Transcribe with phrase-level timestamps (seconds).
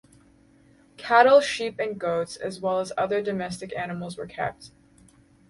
[0.97, 4.71] Cattle, sheep, and goats, as well as other domestic animals were kept.